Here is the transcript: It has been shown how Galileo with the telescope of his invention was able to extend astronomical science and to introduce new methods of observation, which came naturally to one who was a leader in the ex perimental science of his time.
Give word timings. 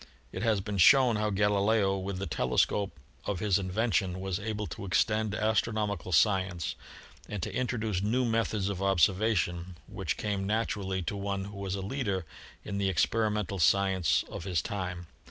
It 0.31 0.41
has 0.41 0.61
been 0.61 0.79
shown 0.79 1.17
how 1.17 1.29
Galileo 1.29 1.95
with 1.95 2.17
the 2.17 2.25
telescope 2.25 2.99
of 3.25 3.39
his 3.39 3.59
invention 3.59 4.19
was 4.19 4.39
able 4.39 4.65
to 4.65 4.83
extend 4.83 5.35
astronomical 5.35 6.11
science 6.11 6.73
and 7.29 7.43
to 7.43 7.53
introduce 7.55 8.01
new 8.01 8.25
methods 8.25 8.67
of 8.67 8.81
observation, 8.81 9.77
which 9.85 10.17
came 10.17 10.47
naturally 10.47 11.03
to 11.03 11.15
one 11.15 11.45
who 11.45 11.55
was 11.59 11.75
a 11.75 11.81
leader 11.83 12.25
in 12.65 12.79
the 12.79 12.89
ex 12.89 13.05
perimental 13.05 13.61
science 13.61 14.23
of 14.27 14.43
his 14.43 14.63
time. 14.63 15.05